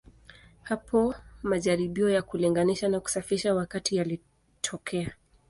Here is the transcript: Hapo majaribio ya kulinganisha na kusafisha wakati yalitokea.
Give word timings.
Hapo 0.63 1.15
majaribio 1.43 2.09
ya 2.09 2.21
kulinganisha 2.21 2.89
na 2.89 2.99
kusafisha 2.99 3.55
wakati 3.55 3.95
yalitokea. 3.95 5.11